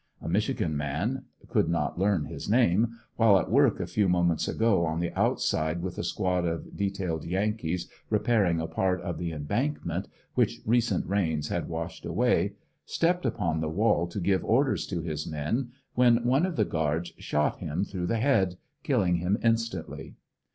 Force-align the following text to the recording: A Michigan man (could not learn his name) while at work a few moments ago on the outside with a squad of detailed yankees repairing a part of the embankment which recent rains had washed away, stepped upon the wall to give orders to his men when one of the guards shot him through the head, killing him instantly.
A 0.19 0.27
Michigan 0.27 0.75
man 0.75 1.25
(could 1.47 1.69
not 1.69 1.99
learn 1.99 2.25
his 2.25 2.49
name) 2.49 2.97
while 3.17 3.37
at 3.37 3.51
work 3.51 3.79
a 3.79 3.85
few 3.85 4.09
moments 4.09 4.47
ago 4.47 4.83
on 4.83 4.99
the 4.99 5.11
outside 5.13 5.83
with 5.83 5.99
a 5.99 6.03
squad 6.03 6.43
of 6.43 6.75
detailed 6.75 7.23
yankees 7.23 7.87
repairing 8.09 8.59
a 8.59 8.65
part 8.65 8.99
of 9.01 9.19
the 9.19 9.31
embankment 9.31 10.07
which 10.33 10.61
recent 10.65 11.05
rains 11.05 11.49
had 11.49 11.69
washed 11.69 12.03
away, 12.03 12.53
stepped 12.83 13.27
upon 13.27 13.61
the 13.61 13.69
wall 13.69 14.07
to 14.07 14.19
give 14.19 14.43
orders 14.43 14.87
to 14.87 15.01
his 15.01 15.27
men 15.27 15.69
when 15.93 16.25
one 16.25 16.47
of 16.47 16.55
the 16.55 16.65
guards 16.65 17.13
shot 17.19 17.59
him 17.59 17.83
through 17.83 18.07
the 18.07 18.17
head, 18.17 18.57
killing 18.81 19.17
him 19.17 19.37
instantly. 19.43 20.15